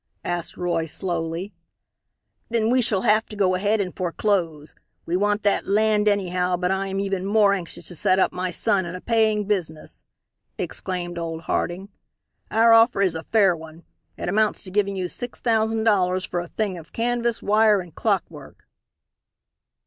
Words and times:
asked 0.25 0.57
Roy, 0.57 0.87
slowly. 0.87 1.53
"Then 2.49 2.71
we 2.71 2.81
shall 2.81 3.03
have 3.03 3.27
to 3.27 3.35
go 3.35 3.53
ahead 3.53 3.79
and 3.79 3.95
foreclose. 3.95 4.73
We 5.05 5.15
want 5.15 5.43
that 5.43 5.67
land 5.67 6.07
anyhow, 6.07 6.57
but 6.57 6.71
I 6.71 6.87
am 6.87 6.99
even 6.99 7.23
more 7.23 7.53
anxious 7.53 7.87
to 7.89 7.95
set 7.95 8.17
up 8.17 8.31
my 8.33 8.49
son 8.49 8.87
in 8.87 8.95
a 8.95 8.99
paying 9.01 9.45
business," 9.45 10.07
exclaimed 10.57 11.19
old 11.19 11.41
Harding. 11.41 11.89
"Our 12.49 12.73
offer 12.73 13.03
is 13.03 13.13
a 13.13 13.21
fair 13.21 13.55
one. 13.55 13.83
It 14.17 14.27
amounts 14.27 14.63
to 14.63 14.71
giving 14.71 14.95
you 14.95 15.07
six 15.07 15.39
thousand 15.39 15.83
dollars 15.83 16.25
for 16.25 16.39
a 16.39 16.47
thing 16.47 16.79
of 16.79 16.93
canvas, 16.93 17.43
wire 17.43 17.79
and 17.79 17.93
clockwork." 17.93 18.65